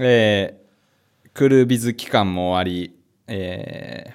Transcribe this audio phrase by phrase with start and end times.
[0.00, 2.96] えー、クールビズ期間も終わり、
[3.26, 4.14] え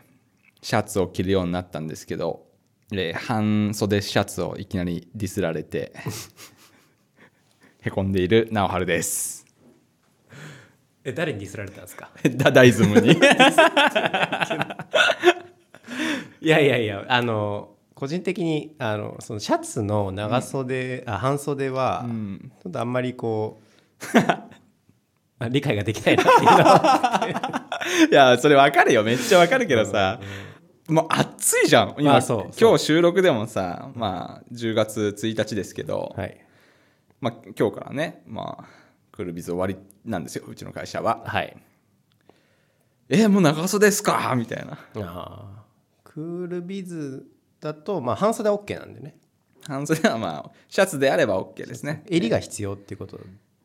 [0.61, 2.45] ー、シャツを着るようになったんですけど、
[2.91, 5.93] えー、半袖シャツをいきなりディスられて
[7.81, 9.45] へこんでいる直春です。
[11.03, 12.09] え誰にディスられたんですか？
[12.35, 13.11] ダダイズムに。
[16.41, 22.51] いやいやいやあの個人的にあのそのシャツの長袖、あ半袖は、うん。
[22.61, 23.59] ちょっとあんまりこ
[24.13, 24.47] うあ
[25.49, 27.69] 理解ができないなっていうのは。
[28.11, 29.03] いやそれわかるよ。
[29.03, 30.19] めっちゃわかるけどさ、
[30.87, 31.95] もう暑いじゃん。
[31.99, 36.37] 今、まあそう今日収録でもさまあ10月1日ですけど、はい。
[37.21, 38.65] まあ、今日からねまあ
[39.11, 41.23] クールビズ終わりなんですようちの会社は。
[41.25, 41.55] はい。
[43.09, 44.33] えーもう長袖ですか？
[44.35, 44.73] みたいな。
[44.73, 45.63] ああ。
[46.03, 47.25] クールビズ
[47.61, 49.17] だとまあ半袖は OK なんでね。
[49.67, 52.03] 半袖はまあシャツであれば OK ですね。
[52.09, 53.19] 襟が必要っていうこと。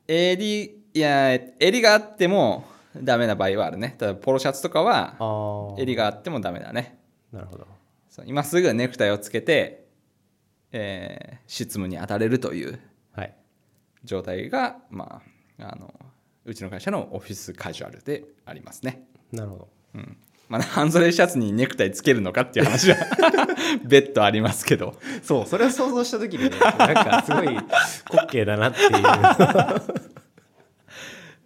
[0.08, 2.64] 襟いや襟があっても
[2.96, 3.94] ダメな場合はあるね。
[3.98, 6.98] ただポロシャツとかはあ襟があってもダメだね。
[7.32, 7.66] なるほど。
[8.26, 9.86] 今すぐネクタイをつけて、
[10.72, 12.78] えー執務に当たれるという
[13.14, 13.34] はい。
[14.04, 15.22] 状態が、ま
[15.58, 15.94] あ、あの
[16.44, 19.02] うちの会社のオフィスカジュアルでありますね。
[19.32, 19.68] なるほど。
[19.94, 20.16] うん。
[20.48, 22.96] まあ、半袖シャツにネクタイつけるのかっていう話は
[23.84, 24.94] 別途ありますけど。
[25.22, 27.62] そうそれを想像した時にねなんかすごい滑
[28.30, 28.92] 稽だなっていう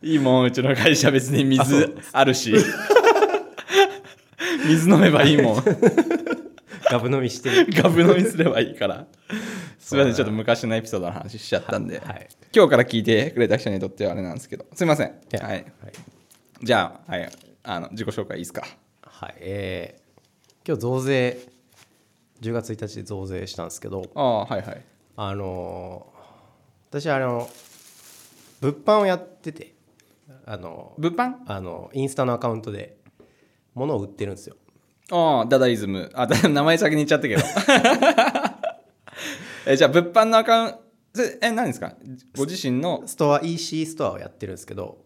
[0.06, 2.54] いいもんうちの会社別に水あるし。
[4.68, 5.64] 水飲めばいいもん。
[6.88, 7.66] ガブ飲みしてる。
[7.82, 9.04] ガブ飲みすればいいから。
[9.80, 14.64] すみませんちょっと昔のエピソードの話しちゃったんで、はい今日から聞いてくれた人にとってはあれなんですけど。
[14.74, 15.64] すいません、やはい、はい。
[16.62, 17.28] じゃあ,、はい、
[17.64, 18.64] あの自己紹介いいですか？
[19.02, 19.34] はい。
[19.40, 21.38] えー、今日増税
[22.40, 24.08] 10月1日で増税したんですけど。
[24.14, 24.82] ああはいはい。
[25.16, 26.16] あのー
[26.88, 27.50] 私あの
[28.60, 29.74] 物販をやってて
[30.48, 31.34] あの物販？
[31.46, 32.96] あのインスタのアカウントで
[33.74, 34.56] 物を売ってるんですよ。
[35.10, 36.10] ああダダイズム。
[36.14, 37.42] あだ 名前先に言っちゃったけど。
[39.66, 40.78] えじゃあ物販のアカウント
[41.42, 41.94] え何ですか？
[42.36, 43.02] ご自身の？
[43.06, 44.98] ストア EC ストアをやってるんですけど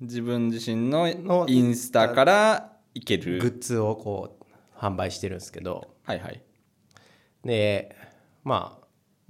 [0.00, 4.44] 自分自身ののインスタからいけグるッズをこう
[4.78, 5.94] 販売してるんですけど。
[6.04, 6.42] はいはい。
[7.44, 7.96] で
[8.44, 8.81] まあ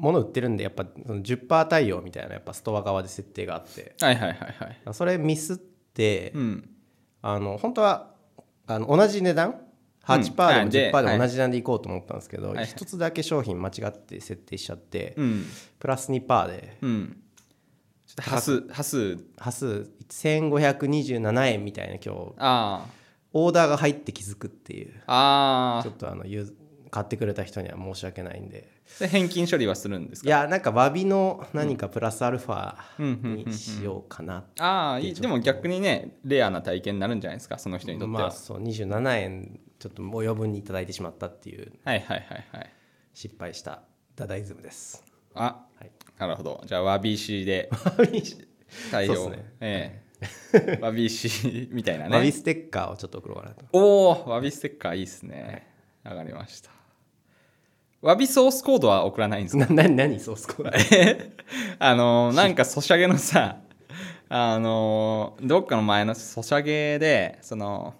[0.03, 3.95] 物売ってるんでやっぱその10%対応みたいなやっぱストア側で設定があって。
[4.01, 4.39] はいはいはい
[4.85, 4.95] はい。
[4.95, 6.69] それミスって、うん。
[7.23, 8.11] あの本当は
[8.67, 9.61] あの同じ値段
[10.05, 12.67] ？8%でもはいで10%でも同じ値段でいこうと思ったんですけど、はいはい。
[12.67, 15.45] 一つだけ商品間違って設定しちゃって、うん。
[15.79, 16.79] プラス2%で。
[16.83, 17.17] うん。
[18.07, 19.25] ちょっと端数端数。
[19.39, 22.87] 端数1527円みたいな今日あ
[23.33, 25.01] オーダーが入って気づくっていう。
[25.07, 26.53] ああちょっとあのユー
[26.91, 28.69] 買ってくれた人には申し訳ないんで。
[28.69, 30.29] あ返金処理はするんですか？
[30.29, 35.15] いやなんか詫びの何かプラスアルファにしようかなああいい。
[35.15, 37.59] でも逆にねレアな体験になるんじゃないですか？
[37.59, 42.71] その人にとっては、まあそう27円ちょっともう余分にいただいてしまったっていうはいはいはいはい。
[43.15, 43.83] 失敗した
[44.17, 45.05] ダダイズムです。
[45.35, 45.91] あはい。
[46.19, 46.63] なるほど。
[46.67, 47.71] じゃあわびしで
[48.91, 49.15] 対応。
[49.15, 49.53] そうっすね。
[49.61, 50.03] え
[50.55, 50.79] え。
[50.81, 53.65] わびしみたいな詫びねステッカーをちょっと送ろうかなと。
[53.73, 55.67] おおわびステッカーいいっすね。
[56.05, 56.71] わかりました
[58.03, 60.71] わびソースコードは送らないんですかなな何ソースコード？
[61.79, 63.59] あのーなんかソシャゲのさ
[64.29, 67.95] あのーどっかの前のソシャゲでその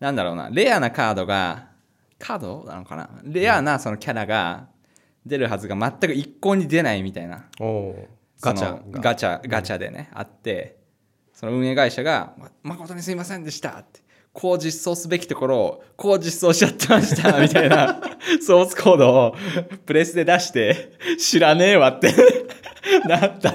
[0.00, 1.68] なんだろうなレアなカードが
[2.18, 3.08] カードなのかな？
[3.24, 4.66] レアなそのキャラが
[5.24, 7.46] 出るはずが全く一向に出ないみたいな。
[7.60, 8.08] おお
[8.40, 9.00] ガチャが。
[9.00, 10.76] ガチャガチャでね、あって
[11.32, 14.00] その運営会社が「ま誠にすいませんでした」って
[14.34, 18.00] こう実装すべきところをこう実装しちゃってました みたいな
[18.44, 19.36] ソースコードを
[19.86, 22.12] プレスで出して知らねえわって
[23.06, 23.54] なった。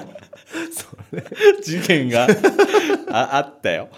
[1.61, 2.27] 事件が
[3.11, 3.89] ああったよ。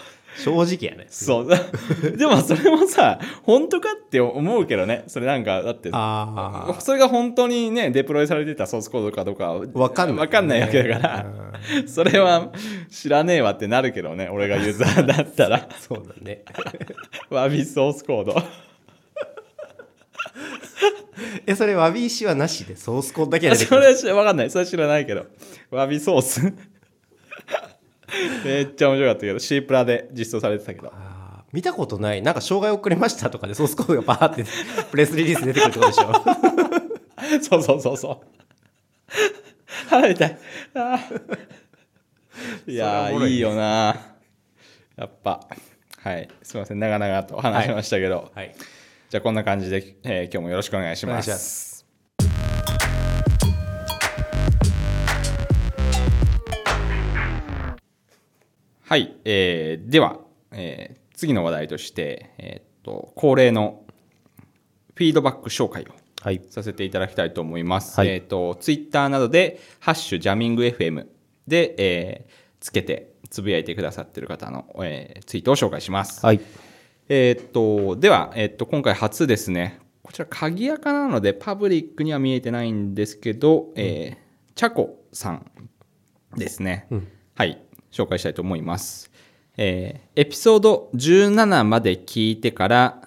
[0.44, 1.08] 正直やね。
[1.10, 1.50] そう。
[2.18, 5.04] でもそれもさ本当かって思うけどね。
[5.08, 11.26] それなんかだってあそれが本当にねデプロイされてたソースコードかどうかはわかんないわかんないわけだから、
[11.88, 12.52] それは
[12.90, 15.68] 知らねえわってなるけどね俺がユーザーだったら。
[15.80, 16.44] そうだね。
[17.30, 18.42] わびソースコード。
[21.46, 24.50] えそれわび石はなしでソースコードだけでできそるれは知らわかんない。
[24.50, 25.26] それは知らないけど。
[25.70, 26.54] わびソース
[28.46, 30.92] めっちゃ面白かったけど C プラで実装されてたけど。
[31.52, 32.22] 見たことない。
[32.22, 34.46] なんか障害遅れましたとかでソースコードがバーって
[34.90, 36.14] プレスリリース出てくるってことでしょ。
[37.44, 38.28] そうそうそうそう。
[39.90, 40.38] 腹痛い。
[42.68, 43.96] いやいいいよな。
[44.96, 45.42] やっぱ。
[45.98, 46.30] はい。
[46.42, 46.80] すみません。
[46.80, 48.56] 長々と話しましたけど、はい。
[49.10, 51.14] じゃあこんな感じで、えー今日もよろしくお願いします。
[51.14, 51.71] お願いします
[58.92, 60.20] はい、えーでは、
[60.52, 63.86] えー次の話題として、えーっと恒例の
[64.96, 65.86] フィードバック紹介を
[66.22, 66.42] はい。
[66.50, 67.98] させていただきたいと思います。
[67.98, 68.10] はい。
[68.10, 71.08] えーっとツイッターなどで「ハッシュジャミング FM」
[71.48, 76.26] で、えーつけてつぶやいてくださっている方の、えーツイートを紹介します。
[76.26, 76.42] はい。
[77.08, 79.80] えーっとでは、えーっと今回初ですね。
[80.04, 84.18] こちら鍵垢なのでパブリックには見えてないんですけど、えー
[84.56, 85.50] チャコさん
[86.36, 86.88] ですね、
[87.36, 87.62] はい
[87.92, 89.12] 紹介したいと思います、
[89.58, 93.02] えーエピソード17まで聞いてから、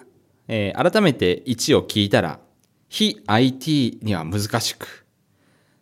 [0.49, 2.41] えー改めて1を聞いたら
[2.89, 5.05] 非 IT には難しく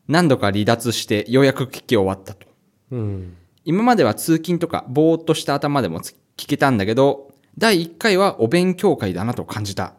[0.08, 2.46] 何度か離脱してようやく聞き終わったと。
[2.90, 3.36] うん。
[3.64, 9.94] 今までは通勤とかぼーっとした頭でもつ聞けたんだけど第1回はお勉強会だなと感じた。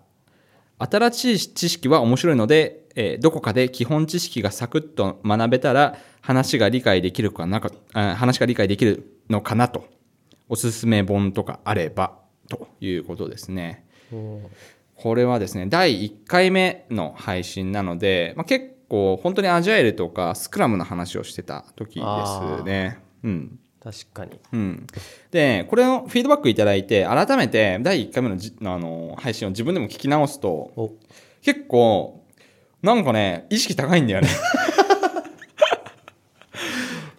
[0.80, 9.86] 新しい知識は面白いので、えーどこかで基本知識がサクッと学べたら話が理解できるかなかあ話が理解できるのかなと。
[10.50, 13.86] おすすめ本とかあればということですね。
[14.96, 22.06] これはですね第1回目の配信なので、まあ、結構本当にアジャイルとかスクラムの話をしてた時で
[22.58, 23.00] すね。
[23.24, 23.60] うん。
[23.84, 24.40] 確かに。
[24.54, 24.88] うん、
[25.32, 30.94] でこれのフィードバックいただいて改めて第1回目のじあの配信を自分でも聞き直すとお。
[31.42, 32.24] 結構
[32.82, 34.30] なんかね意識高いんだよね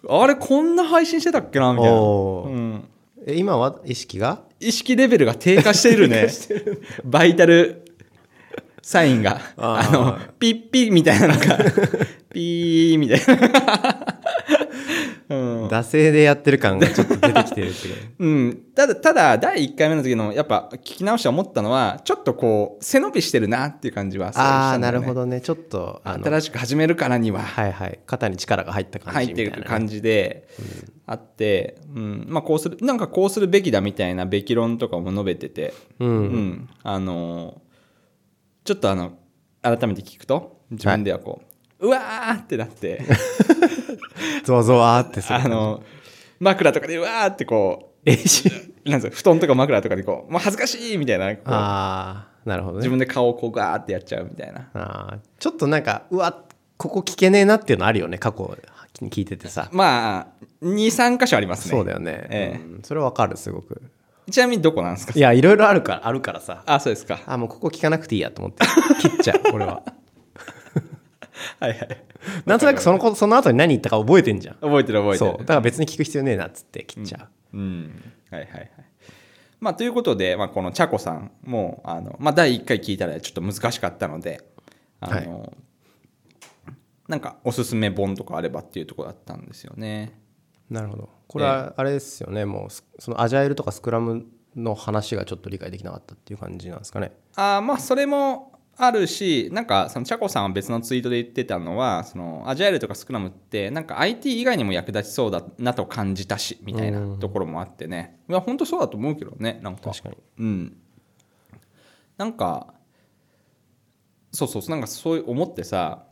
[0.07, 2.49] あれこんな配信してたっけなみたいな、おー。
[2.49, 2.83] うん、
[3.27, 3.79] え今は？
[3.85, 4.41] 意識が？
[4.59, 6.27] 意識レベルが低下しているね。
[7.03, 7.85] バイタル
[8.81, 9.41] サインが。
[9.57, 9.89] あー。
[9.89, 11.57] あのピッピみたいなのが。
[12.33, 14.04] ピーみたいな、うん、
[15.67, 18.25] 惰性でやってる感がちょっと出てきてるけどう。
[18.27, 25.41] ん、ただただ第1回目の時のやっぱ聞き直して思ったのはちょっとこう背伸びしてるなっていう感じはすごいああなるほどね。
[25.41, 27.41] ちょっと新しく始めるからには。
[27.41, 27.99] はいはい。
[28.05, 30.47] 肩に力が入った感入ってじみたいな、ね、る感じで
[31.05, 32.25] あって、うん。
[32.27, 36.69] まあ、こうするなんかこうするべきだみたいなべき論とかも述べてて、うん、うん。
[36.83, 37.65] あのー
[38.65, 39.13] ちょっとあの
[39.61, 43.01] 改めて聞くと自分ではこう、うわーってなって。
[44.43, 45.35] ゾワゾワーってする。
[45.39, 45.83] あの
[46.39, 48.09] 枕とかでうわーってこう
[48.89, 52.77] なんですか布団とか枕とかでこうもう恥ずかしいみたいなこうああなるほどね。
[52.79, 54.69] 自分で顔をこうガーってやっちゃうみたいな。
[54.73, 56.43] あーちょっとなんかうわ
[56.77, 58.57] ここ聞けねえなっていうのあるよね過去
[59.01, 61.71] に聞いててさ、まあ23箇所ありますね。
[61.71, 62.61] そうだよね、ええ。
[62.63, 63.81] うんそれわかるすごく。
[64.29, 65.13] ちなみにどこなんですか？
[65.15, 66.63] いやいろいろあるからあるからさ。
[66.65, 67.19] あそうですか。
[67.25, 68.65] あもうここ聞かなくていいやと思って。
[68.99, 69.83] 切っちゃう俺は
[71.59, 72.05] はいはい。
[72.45, 74.55] なんとなくそのことその後に何言ったか覚えてんじゃん。
[74.55, 75.31] 覚えてる覚えてる。
[75.31, 75.37] そう。
[75.39, 78.13] だから別に聞く必要ねえなっつって切っちゃう、うん。
[78.31, 78.71] はいはいはい。
[79.59, 84.41] まあということで、まあ、このチャコさんもあの、まあ、第1回聞いたらちょっと難しかったので
[84.99, 85.53] あの、
[87.07, 90.19] なんかおすすめ本とかあればっていうところだったんですよね。
[90.69, 91.09] なるほど。
[91.27, 97.11] これはあれですよね、もうスそのアジャイルとかスクラムの話がちょっと理解できなかったっていう感じなんですかね。
[97.35, 108.19] あーまあそれもあるしなんかそのチャコさんは別のツイートで言ってたのはそのアジャイルとかスクラムってなんか IT 以外にも役立ちそうだなと感じたしみたいなところもあってね。
[108.29, 109.91] いや本当そうだと思うけどねなんか。
[109.91, 110.17] 確かに。
[110.39, 110.77] うん。
[112.17, 112.73] なんか
[114.31, 116.05] そうそうなんかそう思ってさ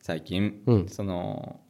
[0.00, 0.88] 最近、うん。
[0.88, 1.60] その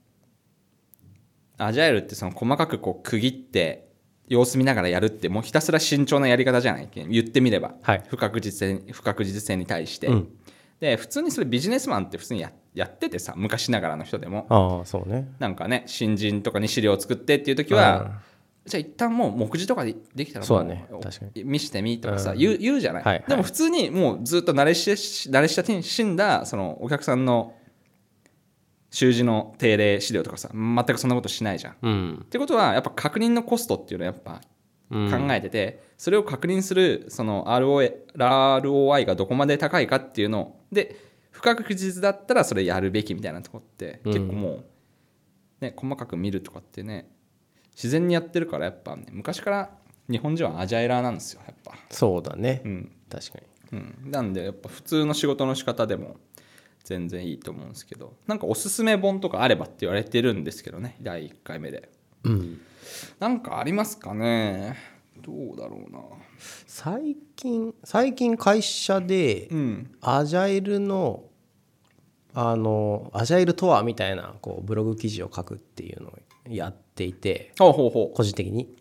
[1.59, 3.92] アジャイルってその細かくこう区切って
[4.33, 6.89] 様子見ながらやるってもうひたすら慎重なやり方じゃない？
[6.95, 8.03] 言ってみれば、はい。
[8.09, 10.29] 不確実性不確実性に対して、うん。
[10.81, 14.47] で普通にそれビジネスマンって普通にややっててさ昔ながらの人でも。
[14.49, 15.29] ああそうね。
[15.39, 18.23] なんかね新人とかに資料を作ってっていう時は、
[18.65, 20.87] じゃあ一旦もう目次とかでできたらもそうだね。
[21.03, 22.39] 確か見してみとかさ、うん。
[22.39, 23.25] 言う言うじゃない、はいはい。
[23.29, 24.91] でも普通にもうずっと慣れし
[25.29, 27.55] 慣れ親しんだそのお客さんの
[28.93, 31.73] 習字の定例資料とかさ全くそんなことしないじゃん。
[31.73, 34.41] っうん、てことはやっぱ確認のコストっていうのはやっぱ
[34.93, 40.95] うん、考えてて、それを確認するその ROI, ROI がどこまで高いかっていうのをで
[41.31, 44.13] 不確実だったらそれやるべきみたいなとこってうん。
[44.13, 44.65] 結構もう、
[45.63, 47.11] ね、細かく見るとかってね
[47.75, 49.71] 自然にやってるからやっぱね昔から
[50.11, 51.73] 日本人はアジャイラーなんですよやっぱ。
[51.89, 52.93] そうだね、うん。
[53.09, 53.39] 確か
[53.73, 53.79] に。
[53.79, 56.17] うん、なんでやっぱ普通の仕事の仕方でも
[56.85, 61.91] 全然いいと思うんですけどなんかおすすめ本とかあればって言われてるんですけどね第1回目で。
[62.25, 62.61] うん
[63.21, 64.77] なんかありますかね？
[65.23, 66.01] どうだろうな。
[66.67, 71.25] 最近最近会社でうんアジャイルの
[72.35, 76.13] あのアジャイルとはみたいなこうブログ記事を書くっていうのを
[76.49, 78.75] やっていてほうほうほ個人的に。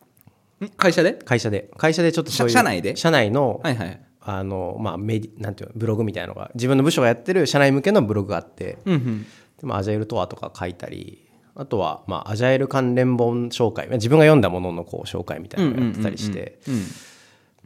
[0.60, 0.70] うん？
[0.70, 1.13] 会社で？
[1.13, 1.70] 会社で。
[1.77, 2.96] 会社でちょっとそういう社社内で？
[2.96, 9.25] 社内の、はいはいあのまあメディなんていうのブログみたいなのが自分の部署がやってる社内向けのブログがあってうんうん。
[9.59, 16.75] でもアジャイルとはとか書いたりあとはまあアジャイル関連本紹介自分が読んだもののこう紹介みたいなのをやってたりしてうん。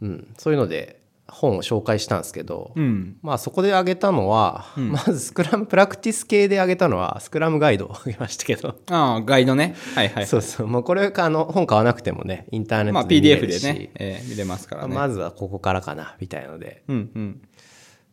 [0.02, 2.84] うんそういうので本を紹介したんですけど、うん。
[2.84, 9.76] うんまあそこで挙げたのは、まずスクラムプラクティス系で挙げたのはスクラムガイドを挙げましたけど、ああガイドね。
[9.96, 10.68] はいはいそうそう。
[10.68, 16.84] もうこれあの本買わなくてもねインターネまあットで見れ PDF るし、でね、えー見れますからね、まずはここからかなみたいので。
[16.88, 17.42] うん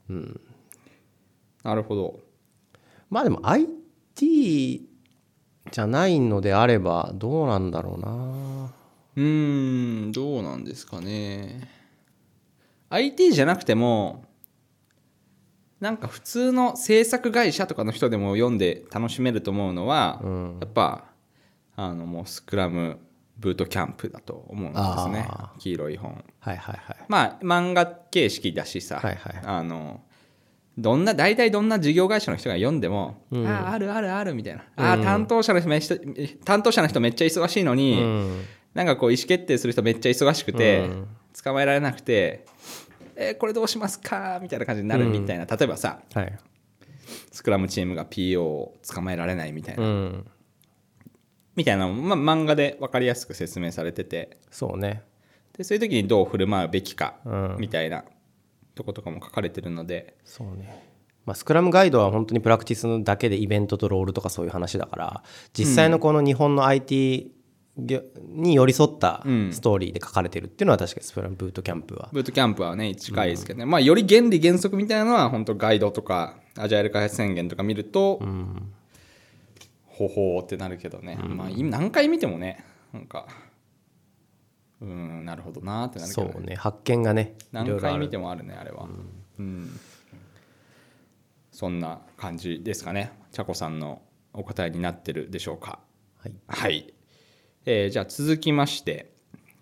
[0.09, 0.40] うん
[1.62, 2.21] なるほど。
[3.09, 4.88] まあでも IT
[5.71, 8.73] じゃないのであればどうなんだろうな。
[9.14, 11.69] うーんどうなんですかね
[12.92, 14.25] IT じゃなくても
[15.80, 20.20] なんか普通の制作会社とかの人でも読んで楽しめると思うのは、
[20.61, 21.06] やっぱ
[21.75, 23.00] あのもうスクラム
[23.37, 25.26] ブートキャンプだと思うんですね。
[25.28, 26.25] あ黄色い本。
[26.38, 26.96] はいはいはい。
[27.08, 29.42] まあ漫画形式だしさ、はいはい。
[29.42, 30.02] あの
[30.78, 35.96] どんな大体どんな事業会社の人が読んでも、あああるあるあるみたいな、ああ担当者の人めっちゃ
[36.44, 38.44] 担当者の人めっちゃ忙しいのに、うん。
[38.75, 40.88] なんかこう意思決定する人めっちゃ忙しくて、
[41.42, 42.46] 捕まえられなくて、
[43.16, 44.38] えーこれどうしますか？
[44.42, 46.38] みたいな感じになるみたいな、例えばさはい。
[47.31, 50.26] スクラムチームが PO を捕まえられないみたいな、うん。
[51.57, 54.38] みたいなまあ、漫画で分かりやすく説明されてて。
[54.50, 55.02] そうね。
[55.57, 57.57] でそういう時にどう振る舞うべきか、うん。
[57.59, 58.04] みたいな
[58.75, 60.16] とことかも書かれてるので。
[60.25, 60.90] そうね。
[61.25, 67.33] まあ、スクラムガイドは本当にプラクティスだけでイベントとロールとかそういう話だから実際のこの日本の IT 業
[67.76, 72.11] に寄り添ったストーリーで書かれてるっていうのは確かにスクラムブートキャンプは。
[72.12, 78.21] ブートキャンプはね近いですけどね、まあより原理原則みたいなのは本当ガイドとかアジャイル開発宣言とか見ると、
[79.87, 83.26] ほほーってなるけどね、まあ今何回見てもねなんか
[84.83, 86.57] うーんなるほどなーってなるけそど、ね、うね。
[86.57, 88.87] 発見がねい何回見てもあるねあれは。
[89.38, 89.81] うん、
[91.50, 93.12] そんな感じですかね。
[93.33, 94.02] 茶子さんの
[94.35, 95.79] お答えになってるでしょうか。
[96.19, 96.35] はい。
[96.47, 96.93] はい、
[97.64, 99.12] えーじゃあ続きまして、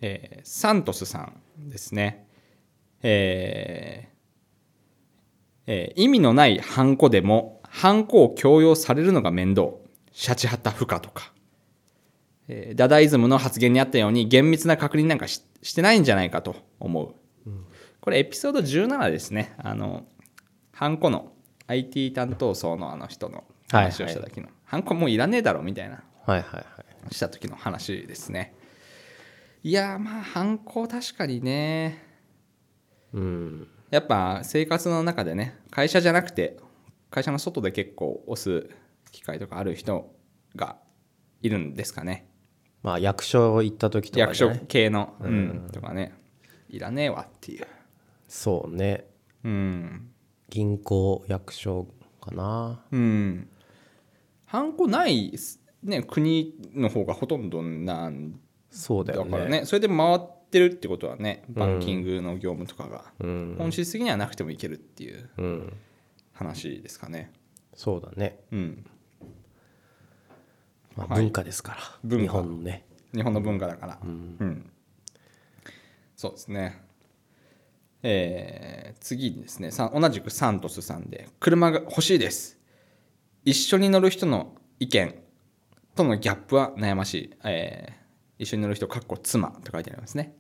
[0.01, 2.27] えーサントスさんですね。
[3.03, 4.11] えー
[5.67, 9.69] えー意味のないハンコでもハンコを強要されるのが面倒。
[10.13, 11.33] シャチハタ不可とか、
[12.49, 17.15] えーダダイズムの発言にあったように厳密な確認なんかししてないんじゃないかと思う、
[18.01, 19.55] これエピソード17ですね。
[19.59, 20.05] あの
[20.73, 21.33] ハンコの
[21.69, 26.03] IT 担当層のあの人の話をした時の、ハンコもういらねえだろみたいな。
[26.27, 26.80] はいはいはい
[27.11, 28.55] した時の話ですね。
[29.63, 32.03] いやーまあ反抗確かにね。
[33.13, 33.69] うん。
[33.91, 36.59] やっぱ生活の中でね会社じゃなくて
[37.11, 38.71] 会社の外で結構押す
[39.11, 40.15] 機会とかある人
[40.55, 40.77] が
[41.43, 42.29] いるんですかね。
[42.83, 46.15] まあ役所行った時とか役所系の、うんとかね。
[46.69, 47.67] いらねえわっていう。
[48.29, 49.05] そうね。
[49.45, 50.11] うん。
[50.49, 51.89] 銀行役所
[52.21, 52.85] かな。
[52.91, 53.49] うん。
[54.47, 55.37] ハンコない
[55.83, 58.39] ね国の方がほとんどなん
[58.71, 59.31] そうだよね。
[59.31, 59.65] だからね。
[59.65, 60.21] それで回っ
[60.51, 63.55] てるってことはねバンキングの業務とかが、うん。
[63.59, 65.73] 本質的にはなくてもいけるっていううん。
[66.33, 67.33] 話ですかね。
[67.75, 68.87] そうだね、うん。
[70.97, 71.23] まあ、はい。
[71.23, 72.23] 文化ですから、文化。
[72.23, 72.85] 日本のね。
[73.15, 73.99] 日本の文化だから。
[74.03, 74.71] うん、
[76.17, 76.83] そうですね。
[78.03, 82.59] えー次にですねさ同じくサントスさんで車が欲しいです。
[83.45, 85.15] 一緒に乗る人の意見
[85.95, 88.01] とのギャップは悩ましい、えー
[88.43, 90.35] 一緒に乗る人かっこ妻と書いてありますね、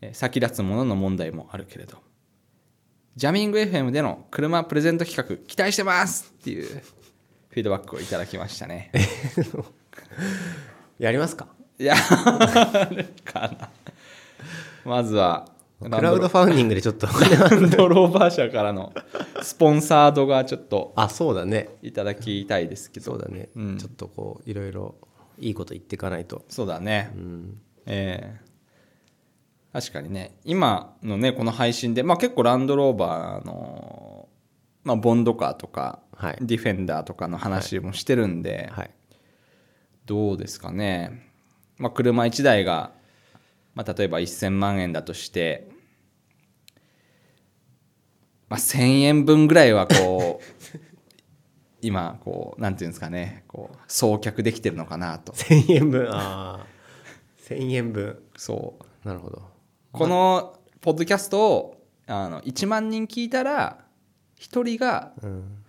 [0.00, 1.98] えー先立つものの問題もあるけれど。
[3.16, 8.90] ジャミング FM での車プレゼント企画期待してますっていうフィードバックをいただきましたね。
[10.98, 11.48] やりますか？
[11.78, 13.70] いやかな。
[14.84, 15.48] まずは
[15.90, 17.06] クラウドファウンディングでちょっと。
[17.06, 18.92] ランドローバー社からの
[19.42, 21.70] スポンサードがちょっとあそうだね。
[21.82, 23.06] いただきたいですけど。
[23.06, 23.78] そうだね、うん。
[23.78, 24.94] ちょっとこういろいろ
[25.38, 26.44] いいこと言っていかないと。
[26.48, 27.60] そうだね、うん。
[27.86, 28.52] ええ。
[29.72, 30.36] 確かにね。
[30.44, 34.28] 今のねこの配信で、まあ、結構ランドローバーの、
[34.84, 36.38] まあ、ボンドカーとか、はい。
[36.40, 38.90] ディフェンダーとかの話もしてるんで、はい。
[40.04, 41.30] どうですかね、
[41.78, 42.92] まあ、車1台が、
[43.74, 45.71] まあ、例えば1000万円だとして、
[48.52, 50.78] まあ、1000円分ぐらいはこう
[51.80, 55.32] 今こうなんていうんですかねこう送客できてるのかなと。
[55.32, 56.66] 1000円分ああ
[57.48, 58.22] 1000円分。
[58.36, 59.08] そう。
[59.08, 59.42] なるほど。
[59.92, 63.86] このポッドキャストをあの1万人聞いたら
[64.38, 65.64] 1人がうん。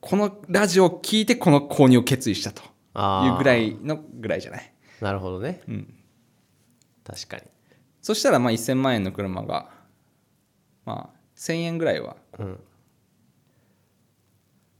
[0.00, 2.62] このラジオを聞いてこの購入を決意したと。
[3.26, 4.72] いうぐらいのぐらいじゃない。
[5.00, 5.62] なるほどね。
[5.66, 5.94] うん。
[7.02, 7.42] 確かに。
[8.00, 9.68] そしたらまあ1000万円の車が
[10.84, 12.60] まあ1000円ぐらいはうん。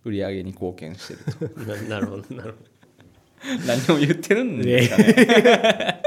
[0.04, 1.60] 売り上げに貢献してると。
[1.60, 3.66] ななるほどなるほど。
[3.66, 6.02] 何を言ってるんですかね。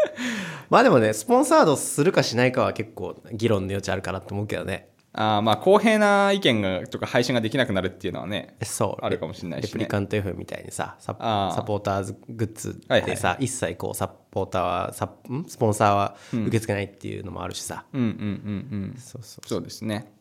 [0.70, 4.90] まあでもねスポンサードするかしないかは結構議論の余地あるかなと思うけどね。
[5.14, 9.06] あーまあ公平な意見がとか配信ができなくなるっていうのはねそう。
[9.06, 9.68] あるかもしれないしね。
[9.68, 11.56] レプリカント F みたいにさサあー。
[11.56, 18.98] サポーターズグッズでさ、一切こうサポーターはサんスポンサーは受け付けないっていうのもあるしさ、うんうんうんうん。
[18.98, 19.48] そうそう。
[19.48, 20.12] そうですね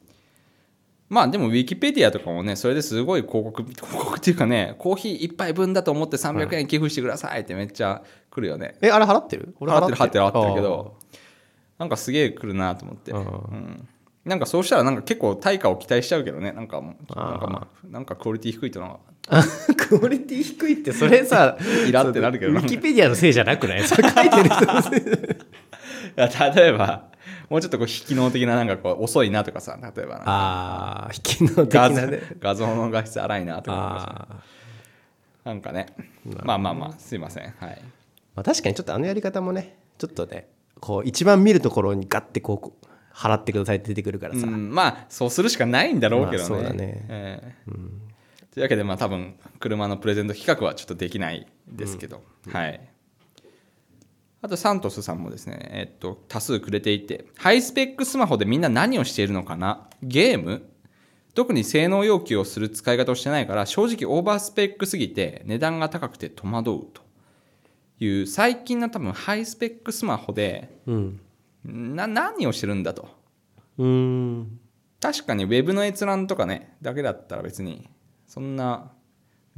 [1.11, 9.55] まあでもウィキペディアとかもねそれですごい広告広告っていうかねコーヒー一杯分だと思って300円寄付してくださいってめっちゃ来るよね、えあれ払ってる？
[9.59, 9.97] 俺払ってる。
[9.99, 10.97] 払ってる払ってるけど
[11.79, 13.12] なんかすげえ来るなと思って、
[14.25, 16.52] なんかそうしたらなんか結構対価を期待しちゃうけどね。
[16.52, 16.95] なんかなん
[17.40, 21.57] かまあなんかクオリティ低いとのあークオリティ低いってそれさ
[21.88, 22.52] イラってなるけど。
[22.52, 23.83] なウィキペディアのせいじゃなくない？
[23.83, 25.00] それ書いてる人のせい。
[25.00, 25.02] い
[26.14, 27.09] や例えば
[27.50, 32.23] もうちょっとこう非機能的ななんかこう遅いなとかさ例えばああ引きの的なね。
[32.38, 34.28] 画像の画質荒いなとか
[35.45, 35.87] なんかね。
[36.45, 37.54] まあまあまあすいません。
[37.59, 37.83] はい。
[38.37, 47.07] まあ、確かにちょっとあのやり方もねちょっとねこう一番見るところにガッてこう払ってくださいって出てくるからさ、うん、まあそうするしかないんだろうけどね,、まあそうだね。
[47.09, 47.73] ええ。
[48.54, 52.80] というわけでまあ多分車のプレゼント企画はちょっとできないですけど、はい
[54.42, 59.88] あとサントスさんもですね、えっと、多数くれていてハイスペックスマホでみんな何をしているのかな？
[60.02, 60.62] ゲーム？
[61.35, 67.02] 特に性能要求をする使い方をしてないから正直オーバースペックすぎて値段が高くて戸惑うと。
[68.02, 71.20] いう最近の多分ハイスペックスマホでうん。
[71.64, 73.09] な何をしてるんだと。
[73.76, 74.59] うーん。
[75.00, 77.90] 確かにウェブの閲覧とかねだけだったら別に
[78.26, 78.90] そんな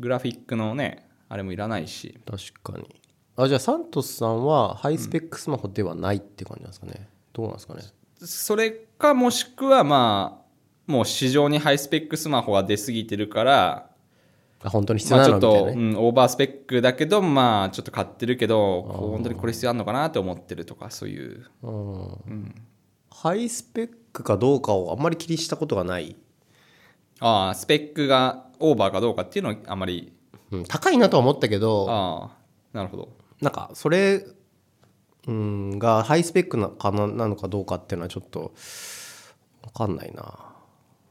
[0.00, 2.18] グラフィックのねあれもいらないし。
[2.26, 3.00] 確かに
[3.36, 7.82] あじゃあサントスさんはハイスペックスマホではないって感じなんですかね、どうなんですかね。
[8.20, 10.42] それかもしくはま
[10.86, 13.90] あもう市場にハイスペックスマホが出過ぎてるから
[14.62, 21.46] あ本当に必要まあなのみたいな、ちょっと、ねうん、オーバースペックだけどまあちょっと買ってるけど本当にこれ必要あるのかなって思ってるとかそういう。
[21.62, 22.54] うん。
[23.10, 26.16] ハイスペックかどうかをあんまり気にしたことがない、
[27.20, 30.12] ああスペックがオーバーかどうかっていうのはあまり。
[30.50, 33.08] うん、高いなとは思ったけどああなるほど
[33.42, 34.24] なんかそれ、
[35.26, 38.54] うん、がハイスペックなかななのかどうかっていうのはちょっと
[39.62, 40.38] 分かんないな。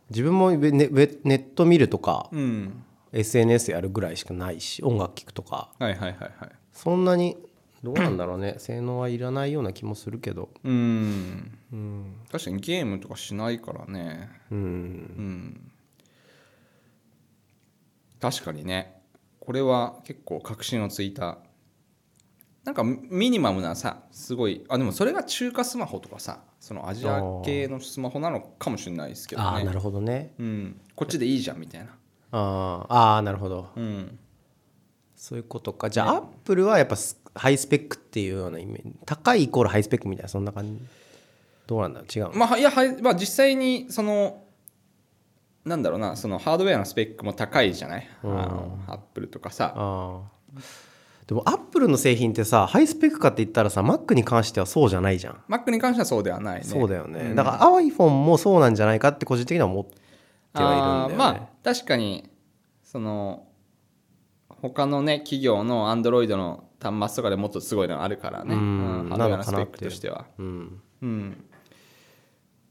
[0.10, 5.70] 自分もネネット見るとかうん SNS やるぐらいしかないし音楽聴くとか。
[5.78, 6.52] はいはいはいはい。
[6.72, 7.38] そんなに
[7.84, 8.56] どうなんだろうね。
[8.60, 10.50] 性能はいらないような気もするけど。
[10.64, 11.58] うん。
[11.74, 12.16] うん。
[12.32, 14.30] 確かにゲームとかしないからね。
[14.52, 14.58] うん。
[14.58, 15.72] うん。
[18.22, 19.02] 確かにね。
[19.40, 21.40] これは結構確信をついた
[22.64, 29.48] なんかミニマムなさすごいあでもそれが中華スマホとかさそのアジア系のスマホなのかもしれないですけどね。
[29.48, 30.34] ああなるほどね。
[30.38, 31.88] うん、こっちでいいじゃんみたいな。
[32.32, 33.70] あーあーなるほど。
[33.76, 34.20] うん。
[35.16, 35.90] そういうことか。
[35.90, 38.94] じゃあアップルはやっぱスハイスペックっていうようなイメージ。
[39.06, 40.84] 高いイコールハイスペックみたいなそんな感じ。
[41.66, 42.18] どうなんだろう？
[42.18, 42.34] 違うの？
[42.34, 44.44] まあいやはい、まあ、実際にその
[45.66, 49.74] なんだろうなそのハードウェアのスペックも高いじゃない、あのアップルとかさ。
[49.76, 50.22] あ
[50.56, 50.62] あ
[51.32, 56.64] でもアップルの製品ってさハイスペックかって言ったらさ Mac に関してはそうじゃないじゃん、Mac に関してはそうではないね。
[56.66, 61.16] そうだよね、だから iPhone もそうなんじゃないかって個人的には思ってはいるんだよね。
[61.16, 62.30] まあ確かに
[62.84, 63.48] その
[64.50, 70.26] 他のね企業の Android の端末とかでもっとすごいのがあるからね、うんうんハードウェアのスペックとしては。
[70.38, 70.82] うん。
[71.02, 71.46] うん。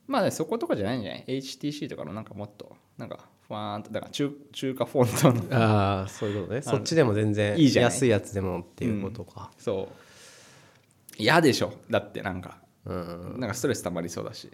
[0.07, 3.21] まあねそことかじゃないんじゃない？HTC とかのなんかもっとなんか
[3.51, 5.57] ふわーんとだから中中華フォントの。
[5.61, 6.63] ああそういうことね。
[6.63, 7.91] そっちでも全然いいじゃない。
[7.91, 9.51] 安いやつでもっていうことか。
[9.59, 11.21] そう。
[11.21, 11.73] 嫌でしょ。
[11.91, 12.59] だってなんか。
[12.85, 14.49] うん、なんかストレス溜まりそうだし。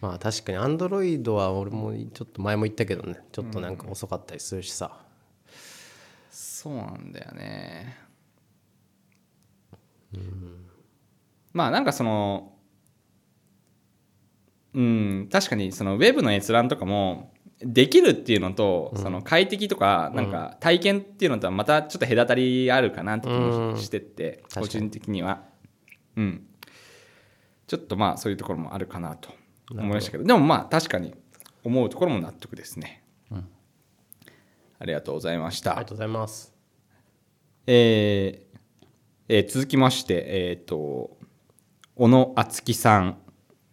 [0.00, 3.18] まあ確かに Android は俺もちょっと前も言ったけどね。
[3.32, 4.98] ちょっとなんか遅かったりするしさ、
[6.30, 7.98] そうなんだよね。
[11.52, 12.54] まあなんかその
[14.72, 25.42] うん確かにそのウェブの閲覧とかもできるっていうのと、その快適とかなんか体験っていうのとはまたちょっと隔たりあるかなって気もしてて、個人的には。
[26.16, 26.44] うん。
[27.68, 29.28] ちょっとまあそういうところもあるかなと
[29.70, 31.14] 思いましたけどでもまあ確かに
[31.62, 33.04] 思うところも納得ですね、
[34.78, 36.54] ありがとうございました、ありがとうございます。
[37.66, 38.58] えー
[39.28, 41.18] えー続きまして、えー、と
[41.94, 43.18] 小野敦樹さん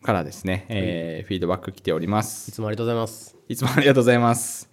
[0.05, 3.35] からですね、えーフィードバック来ておりまいすつもありがとうございます。
[3.49, 4.69] いつもありがとうございます、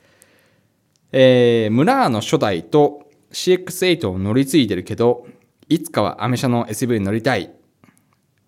[1.10, 5.26] えー、ムラーの初代と CX8 を乗り継いでるけど
[5.68, 7.50] いつかはアメ車の SUV に乗りたい。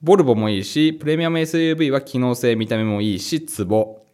[0.03, 4.05] ボルボもいいしプレミアム SUV は機能性見た目もいいしツボ。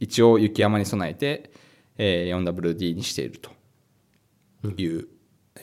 [0.00, 1.50] 一応雪山に備えて、
[1.96, 3.50] えー 4WD にしていると。
[4.76, 5.06] いう。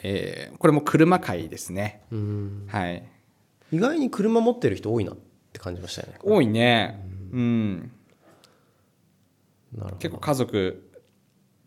[0.02, 2.04] えーこれも車界ですね。
[2.12, 2.65] うん。
[2.67, 3.04] はい。
[3.73, 5.12] 意外に車持ってる人多いな。
[5.12, 5.21] って
[5.63, 6.99] 感じましたよね多いね。
[7.32, 7.91] うん。
[9.73, 10.89] なるほど結構家族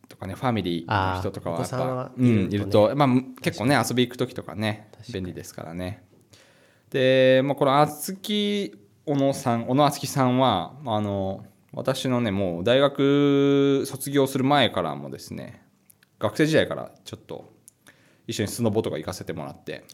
[0.09, 3.09] とかね、ファミリーの人とかはやっぱは、うん、いるとねいると、まあ、
[3.43, 6.05] 結構ね、遊び行く時とかね、便利ですからね。
[6.91, 15.63] で、まあ、この厚木小野さん、小野厚木さんは、あの、私のね、もう大学卒業する前からもですね、
[16.19, 17.53] 学生時代からちょっと
[18.27, 19.85] 一緒にスノボとか行かせてもらって、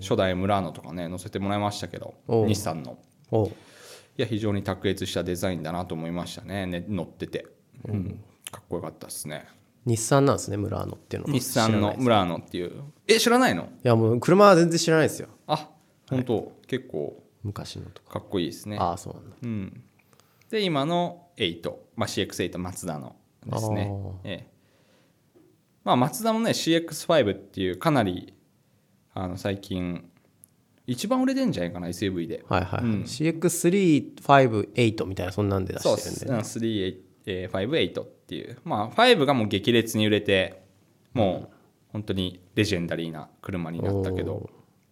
[0.00, 2.98] 初代ムラーノとかね、乗せてもらいましたけど、おう日産の。
[3.32, 6.66] いや非常に卓越したデザインだなと思いましたね。
[6.66, 7.46] ね乗ってて、
[7.84, 9.46] うん、かっこよかったですね。
[9.86, 11.28] 日産なんですね村野っていうの。
[11.28, 12.82] は日産のムラーノっていう。
[13.06, 13.62] え知らないの？
[13.62, 15.28] いやもう車は全然知らないですよ。
[15.46, 15.70] あ
[16.08, 17.22] 本当、結構。
[17.42, 18.18] 昔のとか。
[18.18, 18.76] かっこいいですね。
[18.78, 19.36] ああそうなんだ。
[19.42, 19.82] うん、
[20.50, 23.16] で今の8、まあ、CX8 マツダの
[23.46, 23.90] ですね。
[24.24, 24.50] ええ。
[25.82, 28.34] まあ、マツダのね CX5 っていうかなり
[29.14, 30.10] あの最近
[30.90, 36.24] 一番売れてんじゃないかな SUV ではいはい、うん CX358 みたいなそんなんで出そうしてです。
[36.26, 38.58] るんで、3、えー58っていう。
[38.64, 40.64] まあ、5がもう激烈に売れて、
[41.14, 41.56] もう
[41.92, 44.50] 本当にレジェンダリーな車になったけど、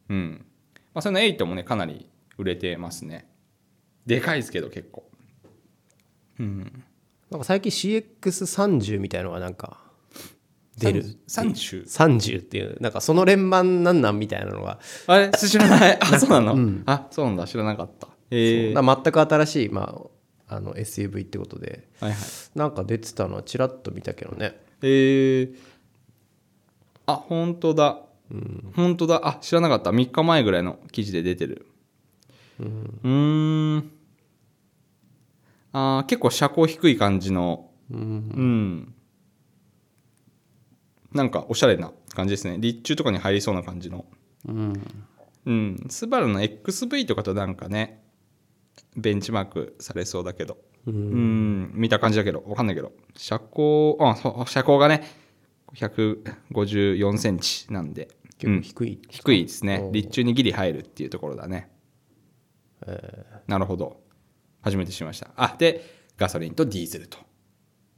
[0.08, 0.46] うん。
[0.94, 3.28] まあ、その8もね、かなり売れてますね。
[4.06, 5.10] でかいですけど、結構。
[6.38, 6.84] うん。
[7.30, 9.80] なんか最近 CX30 みたいのがなんか
[10.78, 15.30] 出る30 30っていうなんかその連番なんなんみたいなのが、あれ？
[15.30, 15.98] 知らない。
[16.00, 17.46] あ、そうなの、あ、そうなんだ。
[17.46, 18.08] 知らなかった。
[18.30, 19.94] えー、な全く新しい、ま
[20.48, 22.20] あ、あの SUV ってことではいはい。
[22.58, 25.54] なんか出てたのはちらっと見たけどねえー、
[27.06, 28.02] あ、本当だ。
[28.76, 29.20] 本当だ。
[29.26, 29.90] あ、知らなかった。
[29.90, 31.66] 3日前ぐらいの記事で出てる。
[32.60, 33.90] うーん。
[35.72, 38.87] あー結構車高低い感じの、うん。
[41.18, 42.56] なんかおしゃれな感じですね。
[42.58, 44.06] 立中とかに入りそうな感じの。
[44.46, 44.72] うん
[45.46, 45.86] うん。
[45.88, 48.02] スバルの XV とかとなんかね、
[48.96, 50.58] ベンチマークされそうだけど。
[50.86, 52.92] うん、見た感じだけど、わかんないけど。
[53.16, 55.02] 車高、あ、そう、車高がね、
[55.74, 59.90] 154センチなんで、結構低い、低いですねお。
[59.90, 61.70] ー立中にギリ入るっていうところだね。
[63.46, 64.00] なるほど。
[64.62, 65.30] 初めて知りました。
[65.36, 65.84] あ、で、
[66.16, 67.18] ガソリンとディーゼルと。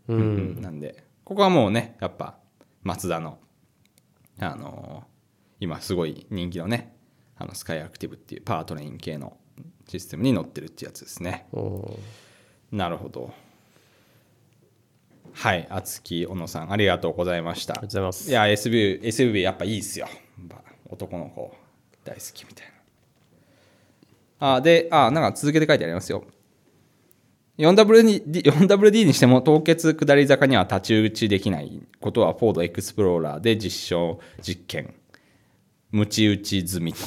[0.08, 0.20] うんう
[0.58, 2.39] んなんで、ここはもうね、やっぱ、
[2.82, 3.38] マツダの、
[4.38, 5.10] あのー
[5.60, 6.96] 今すごい人気のね、
[7.36, 9.36] あのスカイアクティブっていうパワートレイン系の
[9.86, 11.46] システムに乗ってるってやつですね。
[12.72, 13.32] なるほど。
[15.32, 17.74] はい、厚木小野さん、ありがとうございました。
[17.74, 20.08] ありがとうございますいや、SUV、SUV やっぱいいっすよ。
[20.88, 21.54] 男の子、
[22.04, 22.66] 大好きみたい
[24.40, 24.54] な。
[24.54, 26.24] あ、で、あ、なんか続けて書いてありますよ。
[27.60, 34.94] 4WD, 4WD にしても凍結下り坂には太刀打ちできないことはフォードエクスプローラーで実証実験。
[35.90, 37.00] ムチ打ち済みと。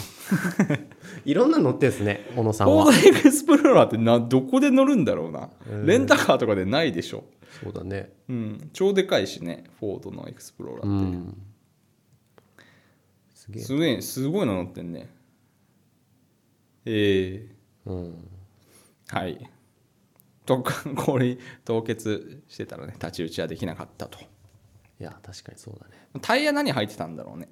[1.26, 2.84] いろんなの乗ってですね小野さんは。
[2.86, 5.50] フォードエクスプローラーってなどこで乗るんだろうな。
[5.86, 7.24] レンタカーとかでないでしょ。
[7.64, 8.12] そうだね。
[8.30, 11.18] うん、超でかいしね、フォードのエクスプローラうーって。
[11.18, 11.38] ん。
[13.34, 13.64] すげえ。
[13.64, 15.10] すごい、すごいの乗ってんね。
[16.86, 17.48] え
[17.86, 17.96] うん。
[17.96, 18.14] ー、
[19.08, 19.50] はい。
[20.46, 20.64] と、
[20.96, 24.20] これ、凍結してたらね、太刀打ちはできなかったと。
[24.20, 24.24] い
[25.00, 27.50] や確かにそうだねタイヤ何入ってたんだろうね。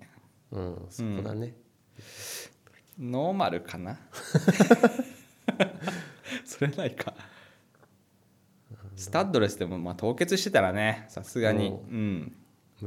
[0.51, 1.55] うんそこだね、
[2.99, 3.99] ノーマルかな？
[6.45, 7.13] それないか。
[8.95, 12.35] スタッドレスでも、まあ、凍結してたらね、さすがに、ううん。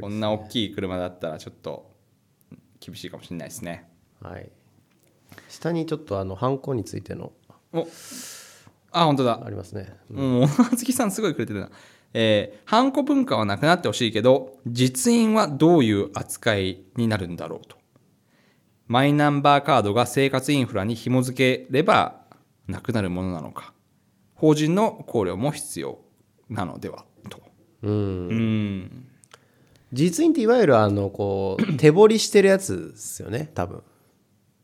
[0.01, 1.91] こんな大きい車だったら、ちょっと、
[2.79, 3.89] 厳しいかもしれないですね。
[4.23, 4.51] はい
[5.49, 7.33] 下にちょっとあのハンコについての
[7.73, 7.87] お
[8.95, 9.43] あ、本当だ。
[9.45, 11.71] ありますねうん、小月さんすごいくれてるな。
[12.15, 17.77] えー、ハンコ文化はなくなってほしいけど、実印はどういう扱いになるんだろうと。
[18.87, 22.21] マイナンバーカードが生活インフラに紐付ければ
[22.69, 23.73] なくなるものなのか。
[24.35, 25.99] 法人の考慮も必要
[26.49, 27.41] なのではと。
[27.83, 29.07] うんうん。
[29.95, 33.83] 実印っていわゆるあのこう手彫りしてるやつですよね多分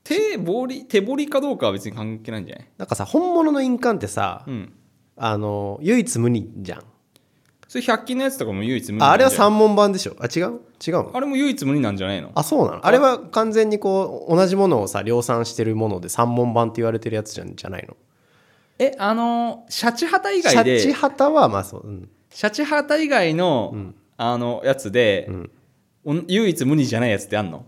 [0.03, 2.69] 手彫り、手彫りかどうかは別に関係ないんじゃない？
[2.79, 4.73] なんかさ本物の印鑑ってさ、うん。
[5.17, 6.83] あの唯一無二じゃん。
[7.69, 10.17] それ100均のやつとかも唯一無二ああれは三問版でしょ。
[10.19, 10.61] あ違う？
[10.85, 11.11] 違うの？
[11.15, 12.33] あれも唯一無二なんじゃないの？
[12.35, 12.87] あそうなの？
[12.87, 12.91] あ。
[12.91, 17.97] れは完全にこう同じものをさ量産してるもので三問版って言われてるやつじゃんじゃないの？
[18.79, 20.81] え、あの、シャチハタ以外で。
[20.81, 25.31] シャチハタはまあそう、うん、シャチハタ以外の、あのやつで、
[26.03, 27.67] お唯一無二じゃないやつってあんの？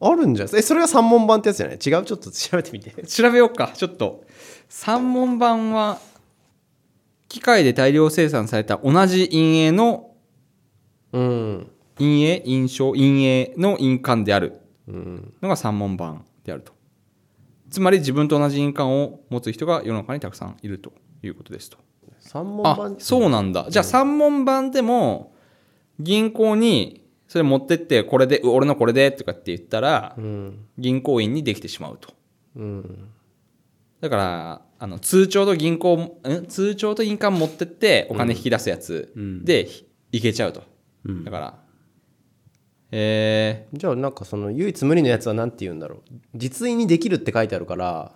[0.00, 0.54] あるんじゃない？
[0.56, 1.76] えそれが三問版ってやつじゃない？
[1.76, 1.80] 違う？
[1.80, 2.90] ちょっと調べてみて。
[3.06, 3.72] 調べようか。
[3.74, 4.24] ちょっと。
[4.68, 5.98] 三問版は
[7.28, 10.10] 機械で大量生産された同じ陰影の
[11.12, 11.70] うん。
[11.98, 14.60] 陰影印象陰影の印鑑である。
[14.88, 16.72] のが三文版であると。
[17.70, 21.78] つまり自分と同じ印鑑を持つ人が世の中にたくさんいるということですと。
[21.78, 23.66] あ三問版そうなんだ。
[23.70, 25.32] じゃあ三文版でも
[26.00, 30.66] 銀行にそれ持ってってこれで俺のこれでとかって言ったらうん。
[30.76, 32.12] 銀行員にできてしまうと。
[32.56, 33.08] うん。
[34.00, 36.46] だからあの通帳と銀行ん？
[36.48, 39.14] 通帳と印鑑持ってってお金引き出すやつ
[39.44, 39.68] で
[40.10, 40.64] いけちゃうと、
[41.04, 41.24] うん。
[41.24, 41.58] だから。
[42.90, 46.18] えじゃあなんかその唯一無二のやつは何て言うんだろう。
[46.34, 48.12] 実印にできるって書いてあるから、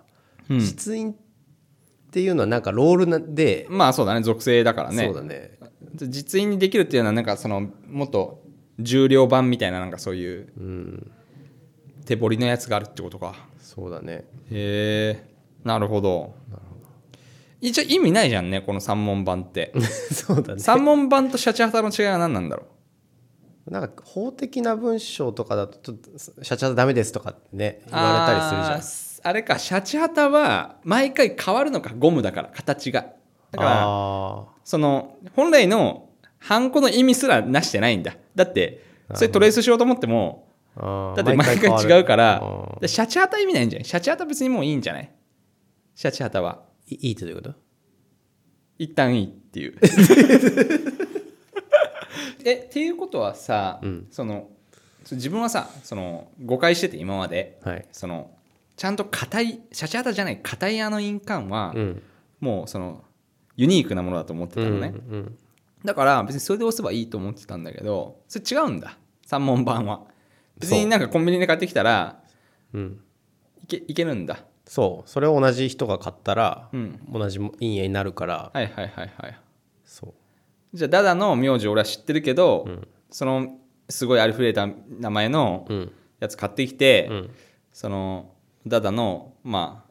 [0.49, 0.59] うん。
[0.59, 1.15] 実印っ
[2.11, 5.05] ていうのはなんかロールなでー、まあそうだね属性だからね。
[5.05, 5.57] そうだね。
[5.93, 8.43] 実印にできるっていうのはなんかそのもっと
[8.79, 11.11] 重量版みたいななんかそういううん
[12.05, 13.35] 手彫りのやつがあるってことか。
[13.59, 14.25] そうだね。
[14.51, 15.35] へえ。
[15.63, 16.35] なるほど。
[17.59, 19.73] 一応意味ないじゃんねこの三文版って。
[20.13, 20.61] そうだね。
[20.61, 22.67] 三文版とシャチハタの違いは何なんだろ
[23.69, 29.27] なんか法的な文章とかだとちょっとシャチハタダメですとかってね言われたりするじゃん。
[29.27, 33.07] あれかシャチハタは毎回変わるのかゴムだから形が。
[33.51, 36.04] だからあその本来の
[36.47, 38.15] ハンコの意味すらなしてないんだ。
[38.35, 42.41] だってそれトレースしようと思ってもだって毎回違うから
[42.85, 43.85] シャチハタ意味ないんじゃない？
[43.85, 45.11] シャチハタ別にもういいんじゃない？
[45.95, 46.63] シャチハタは。
[46.87, 47.55] いいいってどういうこと？
[48.77, 49.75] 一旦いいっていう。
[52.45, 54.07] えっていうことはさ、うん。
[54.11, 54.49] その
[55.11, 57.85] 自分はさその誤解してて今まではい。
[57.91, 58.31] その
[58.75, 62.03] ちゃんと硬いシャチハタじゃない硬いあの印鑑は、うん。
[62.39, 63.03] もうその
[63.55, 65.37] ユニークなものだと思ってたのね、うん
[65.85, 68.97] だから別にそれで押せばいいと思ってたんだけどそれ違うんだ。
[69.25, 70.01] 三文版は。
[70.57, 72.19] 別になんかコンビニで買ってきたら
[72.73, 72.81] うん。
[72.81, 72.99] うん
[73.63, 74.39] いけいけるんだ。
[74.65, 75.09] そう。
[75.09, 76.99] それを同じ人が買ったら、うん。
[77.11, 79.39] 同じ陰影になるからはいはいはいはい。
[79.83, 80.07] そ
[80.73, 80.77] う。
[80.77, 82.67] じゃあダダの名字俺は知ってるけど、
[83.09, 83.57] その
[83.89, 84.67] すごいありふれた
[84.99, 85.91] 名前のうん。
[86.19, 87.29] やつ買ってきて、うん。
[87.73, 88.33] その
[88.67, 89.85] ダダのま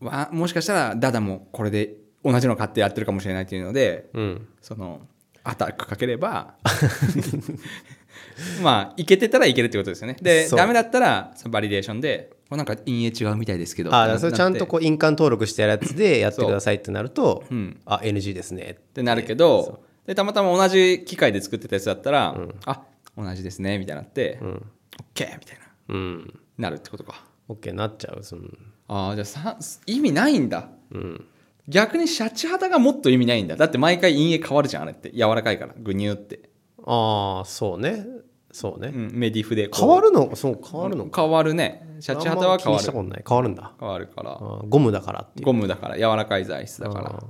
[0.00, 4.48] あわもしかしたらダダもこれで同じの買ってやってるかもしれないっていうのでうん。
[4.60, 5.00] その
[5.44, 6.54] アタックかければ
[8.62, 10.16] まあいけてたらいけるってことですよね。
[10.22, 17.80] でダメだったらそのバリデーションでこれなんか陰影違うみたいですけどあそれちゃんとここう印鑑登録してるやつでやってくださいってなると、うん。
[17.86, 18.76] あ NG ですね。
[18.78, 22.82] ってなるけどでたまたま同じ機械で作ってたやつだったら、あ
[23.16, 24.66] 同じですねみたいになって、うん、
[25.14, 25.42] OK みたいな。
[25.88, 27.24] うん、なるってことか。
[27.48, 28.42] OK になっちゃうその。
[28.88, 30.68] ああじゃあさ意味ないんだ。
[30.92, 31.24] うん
[31.72, 33.56] 逆にシャチハタがもっと意味ないんだ。
[33.56, 35.10] だって毎回陰影変わるじゃんあれって。
[35.10, 35.74] 柔らかいから。
[35.76, 36.50] グニューって、
[36.84, 38.06] ああそうね。
[38.52, 40.36] そうね、うん、メディフで変わるの？
[40.36, 41.08] そう変わるの？
[41.14, 41.96] 変わるね。
[42.00, 42.84] シャチハタは変わる。
[42.84, 43.72] 変わるんだ。
[43.80, 44.38] 変わるから。
[44.68, 45.46] ゴムだからっていう。
[45.46, 45.96] ゴムだから。
[45.96, 47.22] 柔らかい材質だから。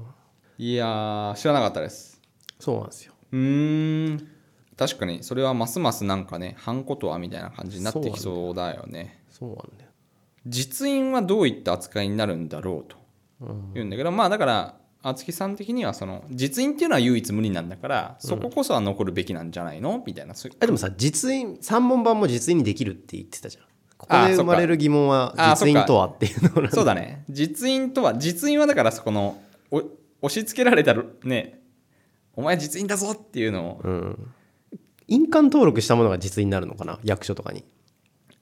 [0.58, 2.20] いやー知らなかったです。
[2.58, 3.12] そうなんですよ。
[3.30, 4.28] うーん。
[4.76, 9.22] 確かにそれはますますなんかねハンコとはみたいな感じになってきそうだよね。
[9.30, 9.90] そうなんだよ。
[10.46, 12.96] 実印はどういった扱いになるんだろうと
[13.74, 20.02] 言うんだけど、まあだから敦木さん的にはその実印っていうのは唯一無二なんだからそここそは残るべきなんじゃないの？
[20.06, 20.58] みたいなそういう。
[20.60, 23.64] あでもさ実印三問版も実印にできるって言ってたじゃん。
[23.98, 27.24] ここで生まれる疑問は実印とはっていうのそうだね。
[27.28, 29.82] 実印とは実印はだからそこのお
[30.22, 31.60] 押し付けられたね
[32.34, 34.32] お前実印だぞっていうのを、うん。
[35.08, 36.98] 印鑑登録したものが実印になるのかな？
[37.04, 37.64] 役所とかに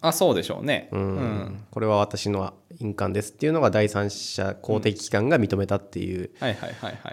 [0.03, 0.89] あそうでしょうね。
[0.93, 6.31] うん、うんこれは私の印鑑ですっていうのが第三者公的機関が認めたっていう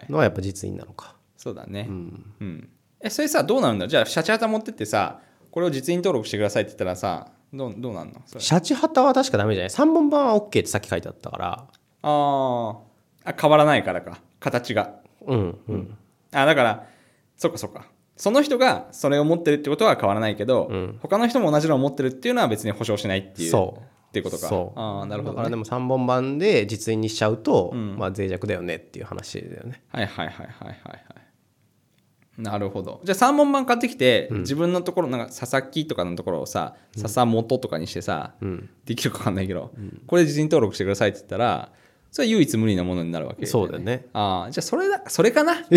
[0.10, 1.16] のはやっぱ実印なのか。
[1.36, 1.86] そうだね。
[1.90, 2.34] うん。
[2.40, 2.70] うん、
[3.02, 3.88] えそれさどうなるんだ？
[3.88, 5.20] じゃあシャチハタ持ってってさ
[5.52, 8.22] これを実印登録してくださいって言ったらさどうどうなんの？
[8.26, 9.70] シャチハタは確かダメじゃない？
[9.70, 11.68] 三本版は OK ってさっき書いてあったから。
[12.04, 12.78] あー。
[13.26, 14.20] あ変わらないからか。
[14.40, 14.94] 形が。
[15.26, 15.60] うん。
[15.68, 15.98] うん。
[16.32, 16.88] あだから
[17.36, 21.00] そっかそっかその人がそれを持ってるってことは変わらないけど、うん。
[21.02, 23.82] 他の人も同じのを持ってるっていうのは別に保証しないっていうそう。
[23.82, 24.48] っていうことか。
[24.48, 24.80] そう。
[24.80, 29.84] ああなるほど、ね、だからでも3本版で実印にしちゃうと、うんまあ脆弱だよねっていう話だよね。
[29.90, 32.42] はいはいはいはいはいはい。
[32.42, 33.02] なるほど。
[33.04, 38.70] じゃあ3本版買ってきて、自分のところなんか佐々木とかのところをさ笹本とかにしてさ、うん。
[38.86, 39.72] できるか分かんないけど、
[40.08, 41.72] これ実印登録してくださいって言ったら
[42.18, 44.08] それは唯一無二なものになるわけそうだよね。
[44.12, 45.54] ああじゃあそれだそれかな？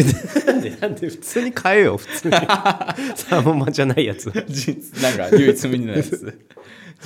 [0.47, 1.99] なんでなんで普通に変えよう？
[1.99, 4.33] 普通に3本 版じゃないやつ。
[4.49, 6.41] 実 なんか唯一無二のやつ。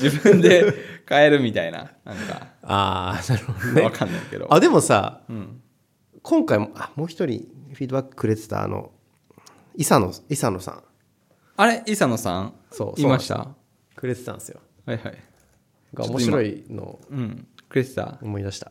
[0.01, 0.73] 自分で
[1.05, 1.91] 買えるみたいな。
[2.05, 2.47] なんか。
[2.63, 4.47] ああなるほど分ねかんないけど。
[4.55, 5.61] あでもさ、ん。
[6.23, 8.93] 今回もあもう一人フィードバックくれてたあの
[9.75, 10.83] 伊佐野伊佐野さん。
[11.57, 11.83] あれ？
[11.87, 12.55] 伊佐野さん？
[12.71, 13.49] そういました？
[13.97, 14.61] くれてたんですよ。
[14.87, 15.19] はいはい。
[15.93, 17.49] が面白いのうん。
[17.69, 18.19] くれてた？
[18.23, 18.71] 思い出した、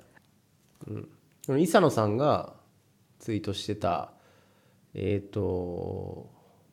[1.47, 2.53] うん、伊佐野さんが
[3.19, 4.11] ツイートしてた
[4.93, 6.29] えっ、と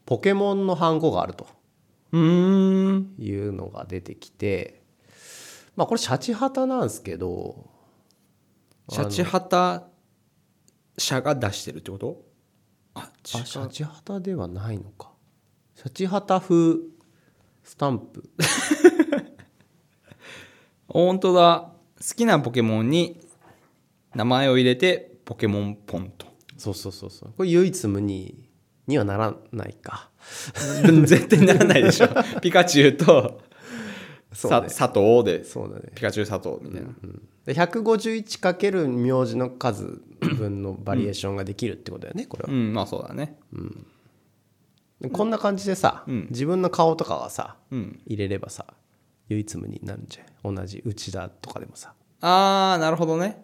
[0.06, 1.46] ポケモンのハンコがあると
[2.12, 3.14] うーん。
[3.18, 4.82] いうのが出てきて
[5.76, 7.70] まあこれシャチハタなんですけど
[8.90, 9.84] シャチハタ
[10.98, 12.22] 社が出してるってこと？
[12.94, 15.12] ああシャチハタではないのか。
[15.76, 16.76] シャチハタ風
[17.62, 18.28] スタンプ。
[20.88, 21.72] 本当だ。
[22.00, 23.20] 好きなポケモンに
[24.14, 26.26] 名前を入れてポケモンポンと。
[26.56, 27.32] そうそうそうそう。
[27.36, 28.48] これ唯一無二
[28.86, 30.10] にはならないか。
[31.04, 32.08] 絶対ならないでしょ。
[32.42, 33.40] ピカチュウと
[34.32, 34.68] そうね。
[34.68, 35.90] さ佐藤でそうだね。
[35.94, 36.88] ピカチュウ佐藤みたいな、
[37.46, 42.52] で 151× 名字の数分のバリエーションができるってことだよねこれは。
[42.52, 43.38] うんまあそうだね。
[45.00, 46.26] でこんな感じでさ、うん。
[46.30, 48.00] 自分の顔とかはさうん。
[48.06, 48.66] 入れればさ
[49.28, 50.54] 唯一無二になるんじゃん。
[50.54, 51.94] 同じ内田とかでもさ。
[52.20, 53.40] ああなるほどね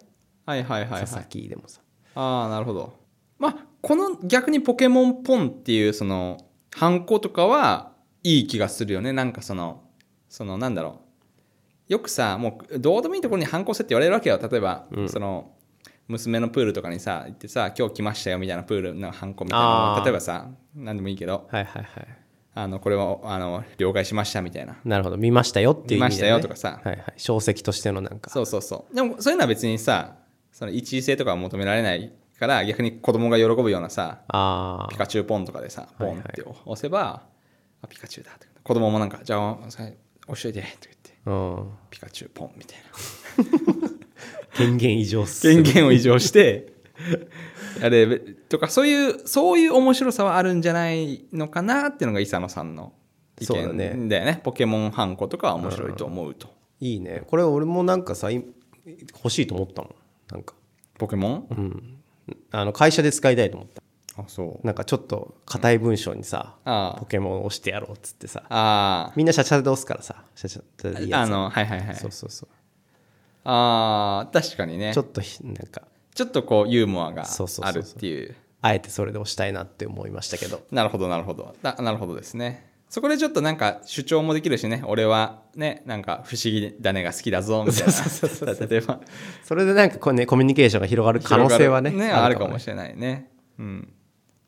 [0.47, 1.01] はいはいはいはい。
[1.01, 1.81] 佐々木でもさ。
[2.15, 2.93] ああなるほど。
[3.37, 6.37] まあこの逆にポケモンポンっていうその
[6.73, 7.91] ハンコとかは
[8.23, 9.11] いい気がするよね。
[9.11, 9.83] なんかその
[10.29, 11.01] そのなんだろ
[11.89, 11.91] う。
[11.91, 14.39] よくさもうどうでもいいところにハンコせって言われるわけよ。
[14.41, 15.51] 例えば、その
[16.07, 21.47] 娘のプールとかにさ行ってさ今日来ましたよみたいなプールのハンコみたいな例えばさ何でもいいけど。
[21.51, 22.07] はいはいはい。
[22.55, 24.77] あのこれをあの了解しましたみたいな。
[24.83, 25.17] なるほど。
[25.17, 26.81] 見ましたよっていう意味で、ね、見ましたよとかさ。
[26.83, 28.29] はいはい、小石としてのなんか。
[28.29, 28.95] そうそうそう。
[28.95, 30.15] でもそういうのは別にさ
[30.57, 37.27] その一位性とかは求められないから逆に子供が喜ぶようなさあピカチュウポンとかでさ、ポはいはいンって押せば、
[37.83, 38.47] あ、ピカチュウだって。
[38.63, 40.89] 子供もなんか、じゃあ、押しといてって
[41.25, 43.89] 言って、ピカチュウポンみたいな。
[44.55, 46.73] 権限異常権限を異常して、
[47.83, 52.93] あれ、とか、そういう、そういう面白さはあるんじゃないのかなっていうのが、イサノさんの
[53.39, 54.41] 意見ねだよね。
[54.43, 56.57] ポケモンハンコとかは面白いと思うと。
[56.79, 58.45] いいねこれ俺もなんかさい
[59.13, 59.95] 欲しいと思ったもん
[60.31, 60.53] なんか。
[60.97, 61.47] ポケモン？
[61.49, 61.97] うん。
[62.51, 63.81] あの会社で使いたいと思った。
[64.21, 64.65] あ、そう。
[64.65, 68.43] なんかちょっと硬い文章にさ、あポケモンを押してやろうっつってさ。
[68.49, 69.13] あ。
[69.15, 71.21] みんなシャチャで押すからさシャチャでいいやつ。
[71.21, 71.95] あの、はいはいはい。
[71.95, 72.49] そうそうそう。
[73.43, 74.93] ああ、確かにね。
[74.93, 75.83] ちょっとひなんか。
[76.13, 77.65] ちょっとこう、ユーモアがそうそう。
[77.65, 78.35] あるっていう。
[78.61, 80.63] あえてそれで押したいなって思いましたけど。
[80.71, 81.55] なるほどなるほど。
[81.61, 84.81] ななるほどですねそこでちょっとなんか主張もできるしね。
[84.85, 88.67] 俺はねなんか不思議種が好きだぞみたいな。
[88.67, 89.01] 例えば。
[89.43, 93.29] それでなんかこう、ね、コミュニケーションが広がる可能性はね広がるあるかねもしれないね。
[93.59, 93.93] うん。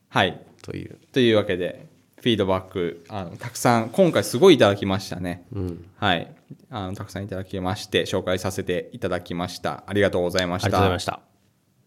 [0.07, 0.41] はい。
[0.61, 0.97] という。
[1.11, 5.89] というわけでフィードバックあのたくさん今回すごいいただきましたね、うん。
[5.97, 6.33] はい。
[6.69, 9.83] あのたくさんいただきまして紹介させていただきました。
[9.85, 10.67] ありがとうございました。
[10.67, 11.19] ありがとうございました。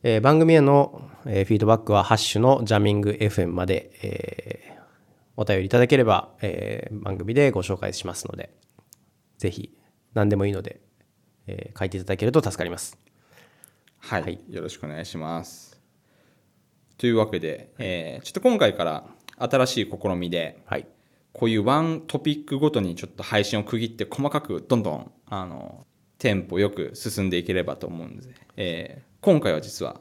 [0.05, 4.82] えー番組への、えーフィードバックは、ハッシュのジャミング FM まで、えー
[5.37, 8.55] お便りいただければ、えー番組でご紹介しますので、
[9.39, 9.77] ぜひ、
[10.15, 10.81] 何でもいいので、
[11.47, 12.99] えー書いていただけると助かります。
[13.99, 15.81] はい、はいよろしくお願いします。
[16.99, 19.05] というわけで、えーちょっと今回から
[19.39, 20.87] 新しい試みで、はい。
[21.33, 25.87] こういうワントピックごとにちょっと配信を区切って細かくどんどんあの
[26.19, 30.01] テンポよく進んでいければと思うので、えー今回は実は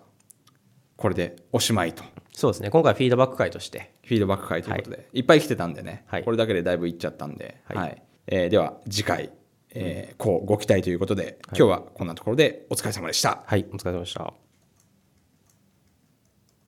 [0.98, 2.70] これでおしまいとそうですね。
[2.70, 6.24] 今回はフィードバック会として、フィードバック会ということで、い、っぱい来てたんでね、はい。
[6.24, 7.92] これだけでだいぶいっちゃったんで、ははい。
[7.92, 9.32] いえーでは次回、
[9.74, 13.44] えーこうご期待ということで、今日はこんなところでお疲れ様でした。
[13.46, 14.34] はい、お疲れ様でした。